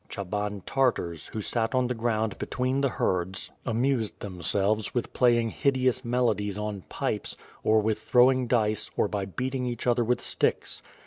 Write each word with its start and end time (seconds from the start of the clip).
Ohaban 0.09 0.63
Tartars, 0.65 1.27
who 1.27 1.41
sat 1.41 1.65
upon 1.75 1.85
the 1.85 1.93
ground 1.93 2.39
between 2.39 2.81
the 2.81 2.89
herds 2.89 3.51
amused 3.67 4.19
themselves 4.19 4.95
with 4.95 5.13
playing 5.13 5.51
hideous 5.51 6.03
melodies 6.03 6.57
on 6.57 6.81
pipes, 6.89 7.37
or 7.63 7.81
with 7.81 7.99
throwing 7.99 8.47
dice, 8.47 8.89
or 8.97 9.07
by 9.07 9.25
beating 9.25 9.67
each 9.67 9.85
other 9.85 10.03
with 10.03 10.19
sticks. 10.19 10.81